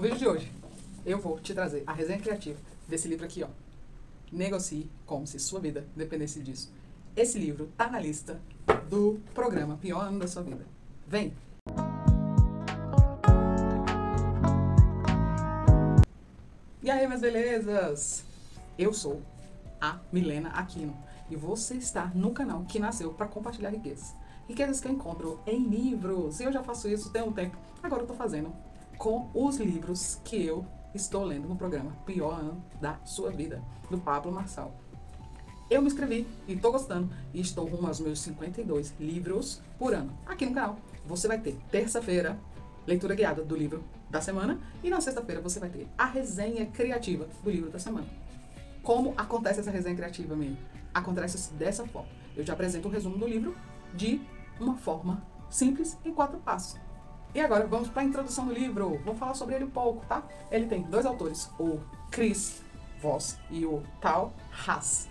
[0.00, 0.52] No vídeo de hoje,
[1.04, 3.48] eu vou te trazer a resenha criativa desse livro aqui, ó.
[4.32, 6.72] Negocie como se sua vida dependesse disso.
[7.14, 8.40] Esse livro tá na lista
[8.88, 10.64] do programa Pior Ano da Sua Vida.
[11.06, 11.34] Vem!
[16.82, 18.24] E aí, minhas belezas?
[18.78, 19.20] Eu sou
[19.78, 20.96] a Milena Aquino
[21.28, 24.14] e você está no canal que nasceu para compartilhar riquezas.
[24.48, 26.40] Riquezas que eu encontro em livros.
[26.40, 27.58] E eu já faço isso tem um tempo.
[27.82, 28.50] Agora eu tô fazendo
[29.00, 33.96] com os livros que eu estou lendo no programa Pior Ano da Sua Vida, do
[33.96, 34.78] Pablo Marçal.
[35.70, 40.12] Eu me inscrevi e estou gostando e estou rumo aos meus 52 livros por ano
[40.26, 40.76] aqui no canal.
[41.06, 42.38] Você vai ter terça-feira
[42.86, 47.26] leitura guiada do livro da semana e na sexta-feira você vai ter a resenha criativa
[47.42, 48.06] do livro da semana.
[48.82, 50.58] Como acontece essa resenha criativa mesmo?
[50.92, 52.10] Acontece dessa forma.
[52.36, 53.56] Eu te apresento o resumo do livro
[53.94, 54.20] de
[54.60, 56.89] uma forma simples em quatro passos.
[57.34, 59.00] E agora vamos para a introdução do livro.
[59.04, 60.22] Vou falar sobre ele um pouco, tá?
[60.50, 61.78] Ele tem dois autores, o
[62.10, 62.60] Chris
[63.00, 64.32] Voss e o Tal
[64.66, 65.08] Haas.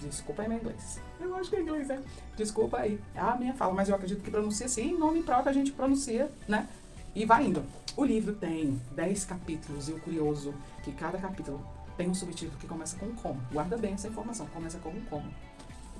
[0.00, 1.00] Desculpa aí meu inglês.
[1.20, 2.00] Eu acho que é inglês, é.
[2.36, 3.00] Desculpa aí.
[3.14, 4.90] É a minha fala, mas eu acredito que pronuncia assim.
[4.90, 6.68] Em nome próprio a gente pronuncia, né?
[7.14, 7.62] E vai indo.
[7.96, 11.64] O livro tem 10 capítulos e o curioso que cada capítulo
[11.96, 13.40] tem um subtítulo que começa com como.
[13.52, 15.30] Guarda bem essa informação, começa com um como.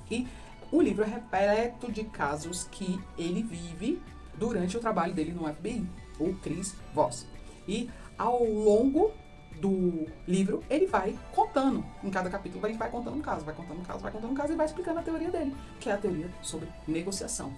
[0.09, 0.27] E
[0.71, 4.01] o livro é repleto de casos que ele vive
[4.37, 5.87] durante o trabalho dele no FBI,
[6.19, 7.27] o Chris Voss.
[7.67, 9.11] E ao longo
[9.59, 13.79] do livro, ele vai contando, em cada capítulo, ele vai contando um caso, vai contando
[13.79, 15.97] um caso, vai contando um caso e vai explicando a teoria dele, que é a
[15.97, 17.53] teoria sobre negociação.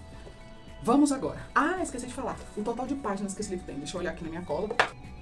[0.82, 1.40] Vamos agora.
[1.54, 2.38] Ah, esqueci de falar.
[2.56, 4.68] O total de páginas que esse livro tem, deixa eu olhar aqui na minha cola,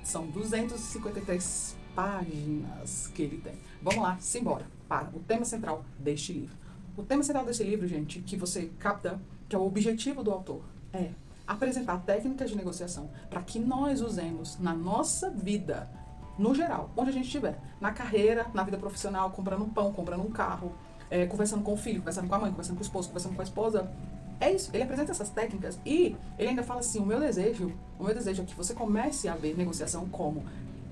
[0.03, 3.55] são 253 páginas que ele tem.
[3.80, 6.56] Vamos lá, simbora, para o tema central deste livro.
[6.97, 10.62] O tema central desse livro, gente, que você capta, que é o objetivo do autor,
[10.92, 11.11] é
[11.47, 15.89] apresentar técnicas de negociação para que nós usemos na nossa vida,
[16.39, 20.23] no geral, onde a gente estiver, na carreira, na vida profissional, comprando um pão, comprando
[20.23, 20.73] um carro,
[21.11, 23.42] é, conversando com o filho, conversando com a mãe, conversando com o esposo, conversando com
[23.42, 23.91] a esposa.
[24.41, 28.05] É isso, ele apresenta essas técnicas e ele ainda fala assim: o meu desejo, o
[28.05, 30.42] meu desejo é que você comece a ver negociação como,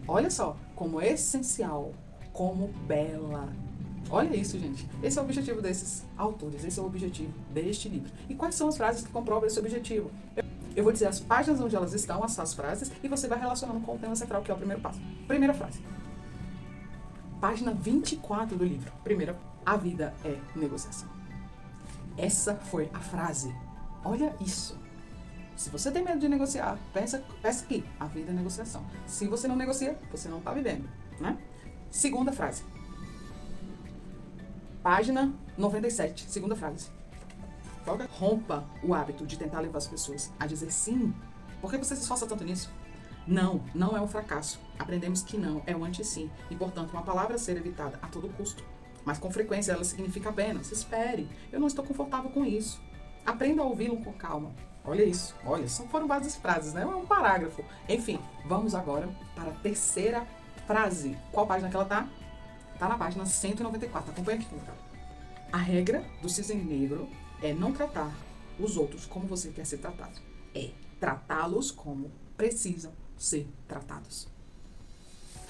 [0.06, 1.92] olha só, como essencial,
[2.32, 3.48] como bela,
[4.08, 4.88] Olha isso, gente.
[5.02, 8.10] Esse é o objetivo desses autores, esse é o objetivo deste livro.
[8.28, 10.10] E quais são as frases que comprovam esse objetivo?
[10.74, 13.96] Eu vou dizer as páginas onde elas estão, essas frases, e você vai relacionando com
[13.96, 15.00] o tema central, que é o primeiro passo.
[15.26, 15.80] Primeira frase.
[17.40, 18.92] Página 24 do livro.
[19.02, 21.08] Primeira, a vida é negociação.
[22.16, 23.54] Essa foi a frase.
[24.04, 24.78] Olha isso.
[25.56, 27.84] Se você tem medo de negociar, pensa, pensa aqui.
[27.98, 28.84] A vida é negociação.
[29.06, 30.88] Se você não negocia, você não está vivendo.
[31.20, 31.36] Né?
[31.90, 32.62] Segunda frase.
[34.82, 36.88] Página 97, segunda frase.
[38.18, 41.12] Rompa o hábito de tentar levar as pessoas a dizer sim.
[41.60, 42.72] Por que você se esforça tanto nisso?
[43.26, 44.58] Não, não é um fracasso.
[44.78, 48.30] Aprendemos que não é um anti-sim e, portanto, uma palavra a ser evitada a todo
[48.30, 48.64] custo.
[49.04, 52.80] Mas com frequência ela significa apenas: espere, eu não estou confortável com isso.
[53.26, 54.50] Aprenda a ouvi-lo com calma.
[54.82, 56.82] Olha isso, olha, só foram várias frases, né?
[56.82, 57.62] É um parágrafo.
[57.86, 60.26] Enfim, vamos agora para a terceira
[60.66, 61.18] frase.
[61.32, 62.08] Qual página que ela tá?
[62.80, 64.10] Tá na página 194.
[64.10, 64.48] Acompanha aqui.
[65.52, 67.06] A regra do cisne negro
[67.42, 68.10] é não tratar
[68.58, 70.18] os outros como você quer ser tratado.
[70.54, 74.26] É tratá-los como precisam ser tratados.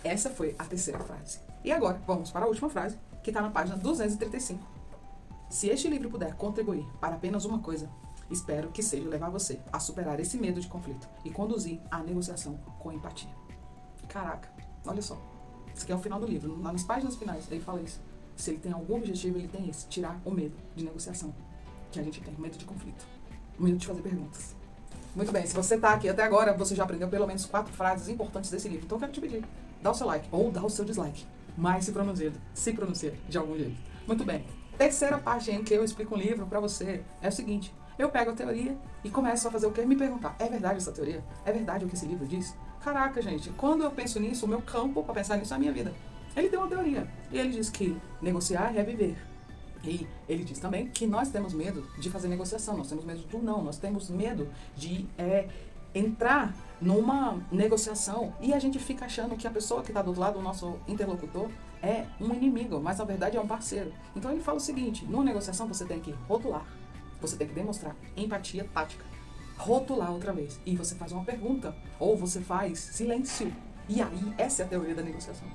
[0.02, 1.38] Essa foi a terceira frase.
[1.62, 4.66] E agora, vamos para a última frase, que está na página 235.
[5.48, 7.88] Se este livro puder contribuir para apenas uma coisa,
[8.28, 12.56] espero que seja levar você a superar esse medo de conflito e conduzir a negociação
[12.80, 13.30] com empatia.
[14.08, 14.52] Caraca,
[14.84, 15.29] olha só.
[15.80, 16.60] Isso aqui é o final do livro.
[16.60, 17.98] Lá nas páginas finais, ele fala isso.
[18.36, 21.34] Se ele tem algum objetivo, ele tem esse: tirar o medo de negociação.
[21.90, 23.02] Que a gente tem, medo de conflito.
[23.58, 24.54] Medo de fazer perguntas.
[25.16, 28.10] Muito bem, se você está aqui até agora, você já aprendeu pelo menos quatro frases
[28.10, 28.84] importantes desse livro.
[28.84, 29.42] Então eu quero te pedir:
[29.82, 31.24] dá o seu like ou dá o seu dislike.
[31.56, 33.80] Mas se pronuncia, se pronuncia de algum jeito.
[34.06, 34.44] Muito bem.
[34.76, 38.32] Terceira parte em que eu explico um livro para você é o seguinte: eu pego
[38.32, 39.86] a teoria e começo a fazer o quê?
[39.86, 41.24] Me perguntar: é verdade essa teoria?
[41.46, 42.54] É verdade o que esse livro diz?
[42.82, 45.72] Caraca, gente, quando eu penso nisso, o meu campo para pensar nisso é a minha
[45.72, 45.92] vida.
[46.34, 47.06] Ele tem uma teoria.
[47.30, 49.16] E ele diz que negociar é viver.
[49.84, 53.38] E ele diz também que nós temos medo de fazer negociação, nós temos medo do
[53.38, 55.48] não, nós temos medo de é,
[55.94, 60.20] entrar numa negociação e a gente fica achando que a pessoa que está do outro
[60.20, 61.48] lado, o nosso interlocutor,
[61.82, 63.92] é um inimigo, mas na verdade é um parceiro.
[64.14, 66.66] Então ele fala o seguinte: numa negociação você tem que rotular,
[67.20, 69.04] você tem que demonstrar empatia tática
[69.60, 70.58] rotular outra vez.
[70.64, 73.52] E você faz uma pergunta, ou você faz silêncio.
[73.88, 75.46] E aí, essa é a teoria da negociação.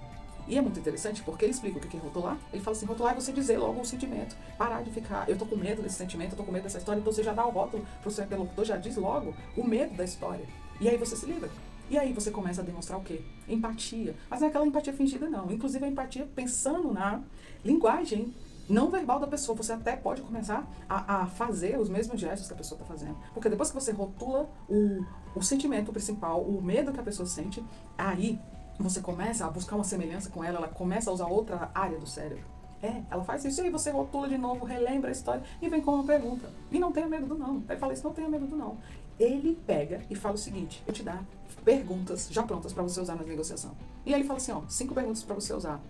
[0.48, 2.38] E é muito interessante porque ele explica o que é rotular.
[2.54, 4.36] Ele fala assim: rotular é você dizer logo um sentimento.
[4.58, 7.00] Parar de ficar, eu tô com medo desse sentimento, eu tô com medo dessa história.
[7.00, 10.04] Então você já dá o rótulo pro seu interlocutor, já diz logo o medo da
[10.04, 10.46] história.
[10.80, 11.50] E aí você se livra.
[11.90, 13.22] E aí você começa a demonstrar o quê?
[13.48, 14.16] Empatia.
[14.30, 15.52] Mas não é aquela empatia fingida, não.
[15.52, 17.22] Inclusive a empatia pensando na
[17.64, 18.34] linguagem
[18.70, 19.56] não verbal da pessoa.
[19.58, 23.18] Você até pode começar a, a fazer os mesmos gestos que a pessoa está fazendo.
[23.34, 27.64] Porque depois que você rotula o, o sentimento principal, o medo que a pessoa sente,
[27.98, 28.40] aí
[28.80, 32.08] você começa a buscar uma semelhança com ela, ela começa a usar outra área do
[32.08, 32.44] cérebro.
[32.84, 35.82] É, ela faz isso e aí você rotula de novo, relembra a história e vem
[35.82, 36.50] com uma pergunta.
[36.72, 37.64] E não tenha medo do não.
[37.68, 38.78] Aí fala isso, não tenha medo do não.
[39.20, 41.24] Ele pega e fala o seguinte: eu te dar
[41.64, 43.72] perguntas já prontas para você usar na negociação.
[44.06, 45.82] E aí ele fala assim: ó, cinco perguntas para você usar.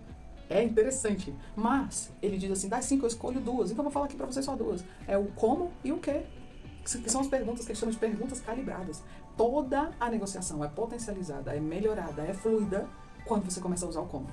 [0.48, 1.34] É interessante.
[1.54, 3.70] Mas ele diz assim: das cinco eu escolho duas.
[3.70, 4.84] Então eu vou falar aqui para você só duas.
[5.06, 6.22] É o como e o que.
[6.84, 9.02] Que são as perguntas que a gente chama de perguntas calibradas.
[9.36, 12.88] Toda a negociação é potencializada, é melhorada, é fluida
[13.24, 14.28] quando você começa a usar o como.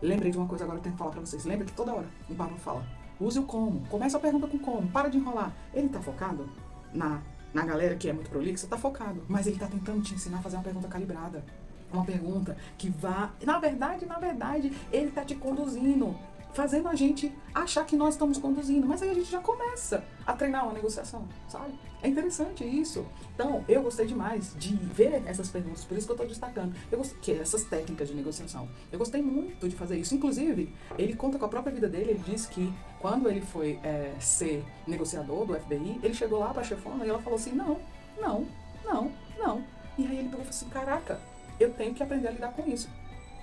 [0.00, 1.44] Lembrei de uma coisa agora que eu tenho que falar pra vocês.
[1.44, 2.86] Lembra que toda hora o Pablo fala.
[3.20, 3.80] Use o como.
[3.88, 4.88] Começa a pergunta com como.
[4.88, 5.52] Para de enrolar.
[5.74, 6.48] Ele tá focado
[6.92, 7.22] na,
[7.52, 9.24] na galera que é muito prolixa, tá focado.
[9.26, 11.44] Mas ele tá tentando te ensinar a fazer uma pergunta calibrada.
[11.92, 13.32] Uma pergunta que vá.
[13.44, 16.16] Na verdade, na verdade, ele tá te conduzindo
[16.56, 18.86] fazendo a gente achar que nós estamos conduzindo.
[18.86, 21.74] Mas aí a gente já começa a treinar uma negociação, sabe?
[22.02, 23.04] É interessante isso.
[23.34, 26.74] Então, eu gostei demais de ver essas perguntas, por isso que eu estou destacando.
[26.90, 28.68] Eu gostei, que é essas técnicas de negociação.
[28.90, 30.14] Eu gostei muito de fazer isso.
[30.14, 34.14] Inclusive, ele conta com a própria vida dele, ele diz que quando ele foi é,
[34.18, 37.78] ser negociador do FBI, ele chegou lá para a chefona e ela falou assim: não,
[38.18, 38.46] não,
[38.82, 39.64] não, não.
[39.98, 41.20] E aí ele pegou e falou assim: caraca,
[41.58, 42.88] eu tenho que aprender a lidar com isso.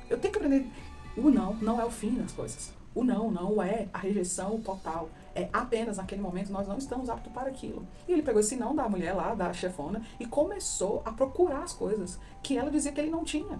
[0.09, 0.67] Eu tenho que aprender.
[1.15, 2.73] O não não é o fim das coisas.
[2.95, 5.09] O não não é a rejeição total.
[5.35, 7.87] É apenas naquele momento nós não estamos aptos para aquilo.
[8.07, 11.73] E ele pegou esse não da mulher lá, da chefona, e começou a procurar as
[11.73, 13.59] coisas que ela dizia que ele não tinha.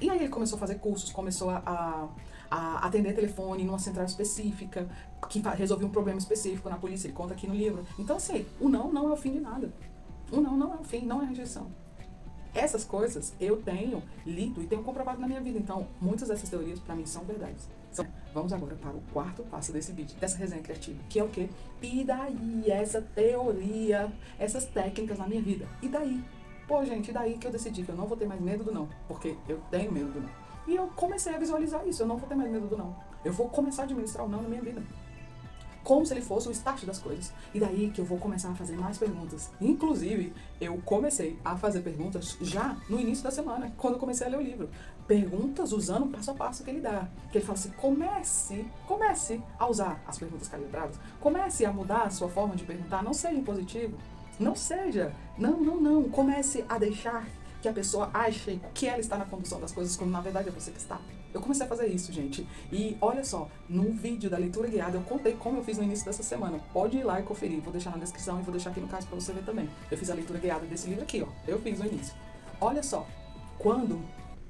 [0.00, 2.08] E aí ele começou a fazer cursos, começou a, a,
[2.50, 4.88] a atender telefone numa central específica,
[5.28, 7.84] que resolvia um problema específico na polícia, ele conta aqui no livro.
[7.98, 9.72] Então, assim, o não não é o fim de nada.
[10.30, 11.70] O não não é o fim, não é rejeição.
[12.54, 15.58] Essas coisas eu tenho lido e tenho comprovado na minha vida.
[15.58, 17.68] Então, muitas dessas teorias para mim são verdades.
[17.92, 21.28] Então, vamos agora para o quarto passo desse vídeo, dessa resenha criativa, que é o
[21.28, 21.48] quê?
[21.82, 25.66] E daí essa teoria, essas técnicas na minha vida?
[25.82, 26.22] E daí?
[26.66, 28.72] Pô, gente, e daí que eu decidi que eu não vou ter mais medo do
[28.72, 30.30] não, porque eu tenho medo do não.
[30.68, 32.94] E eu comecei a visualizar isso, eu não vou ter mais medo do não.
[33.24, 34.82] Eu vou começar a administrar o não na minha vida
[35.82, 37.32] como se ele fosse o start das coisas.
[37.54, 39.50] E daí que eu vou começar a fazer mais perguntas.
[39.60, 44.30] Inclusive, eu comecei a fazer perguntas já no início da semana, quando eu comecei a
[44.30, 44.68] ler o livro.
[45.06, 47.08] Perguntas usando o passo a passo que ele dá.
[47.32, 52.10] Que ele fala assim: comece, comece a usar as perguntas calibradas, comece a mudar a
[52.10, 53.96] sua forma de perguntar, não seja impositivo.
[54.38, 56.04] Não seja, não, não, não.
[56.04, 57.26] Comece a deixar
[57.60, 60.52] que a pessoa ache que ela está na condução das coisas, quando na verdade é
[60.52, 61.00] você que está.
[61.32, 62.46] Eu comecei a fazer isso, gente.
[62.72, 66.04] E olha só, no vídeo da leitura guiada eu contei como eu fiz no início
[66.04, 66.58] dessa semana.
[66.72, 67.60] Pode ir lá e conferir.
[67.60, 69.68] Vou deixar na descrição e vou deixar aqui no caso para você ver também.
[69.90, 71.28] Eu fiz a leitura guiada desse livro aqui, ó.
[71.46, 72.14] Eu fiz no início.
[72.60, 73.06] Olha só,
[73.58, 74.02] quando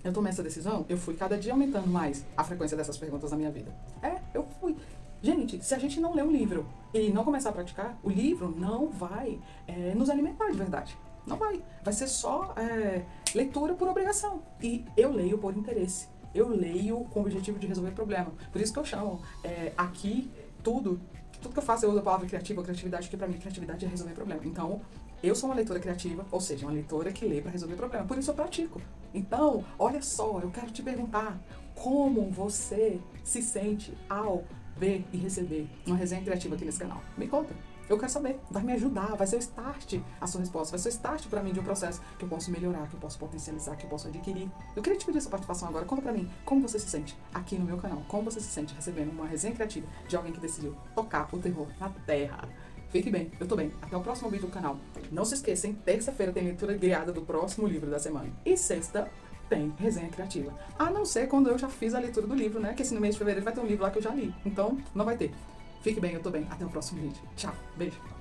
[0.02, 3.36] eu tomei essa decisão, eu fui cada dia aumentando mais a frequência dessas perguntas na
[3.36, 3.74] minha vida.
[4.02, 4.74] É, eu fui.
[5.22, 8.54] Gente, se a gente não ler um livro e não começar a praticar, o livro
[8.56, 10.96] não vai é, nos alimentar de verdade.
[11.26, 11.62] Não vai.
[11.82, 14.42] Vai ser só é, leitura por obrigação.
[14.62, 18.32] E eu leio por interesse eu leio com o objetivo de resolver problema.
[18.52, 20.30] Por isso que eu chamo é, aqui
[20.62, 21.00] tudo,
[21.40, 23.84] tudo que eu faço eu uso a palavra criativa ou criatividade, porque para mim criatividade
[23.84, 24.42] é resolver problema.
[24.44, 24.80] Então,
[25.22, 28.06] eu sou uma leitora criativa, ou seja, uma leitora que lê para resolver problema.
[28.06, 28.80] Por isso eu pratico.
[29.12, 31.38] Então, olha só, eu quero te perguntar
[31.74, 34.44] como você se sente ao
[34.76, 37.02] ver e receber uma resenha criativa aqui nesse canal.
[37.18, 37.54] Me conta.
[37.90, 40.90] Eu quero saber, vai me ajudar, vai ser o start a sua resposta, vai ser
[40.90, 43.74] o start para mim de um processo que eu posso melhorar, que eu posso potencializar,
[43.74, 44.48] que eu posso adquirir.
[44.76, 45.84] Eu queria te pedir essa participação agora.
[45.84, 48.72] Conta para mim como você se sente aqui no meu canal, como você se sente
[48.76, 52.48] recebendo uma resenha criativa de alguém que decidiu tocar o terror na terra.
[52.90, 53.72] Fique bem, eu tô bem.
[53.82, 54.78] Até o próximo vídeo do canal.
[55.10, 58.30] Não se esqueçam, terça-feira tem leitura guiada do próximo livro da semana.
[58.46, 59.10] E sexta
[59.48, 60.56] tem resenha criativa.
[60.78, 62.72] A não ser quando eu já fiz a leitura do livro, né?
[62.72, 64.32] Que esse no mês de fevereiro vai ter um livro lá que eu já li.
[64.46, 65.34] Então, não vai ter.
[65.80, 66.46] Fique bem, eu tô bem.
[66.50, 67.22] Até o próximo vídeo.
[67.36, 67.54] Tchau.
[67.76, 68.19] Beijo.